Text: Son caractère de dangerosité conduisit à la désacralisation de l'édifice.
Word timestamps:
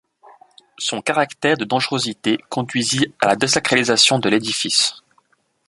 Son 0.79 1.03
caractère 1.03 1.57
de 1.57 1.63
dangerosité 1.63 2.39
conduisit 2.49 3.13
à 3.19 3.27
la 3.27 3.35
désacralisation 3.35 4.17
de 4.17 4.29
l'édifice. 4.29 4.95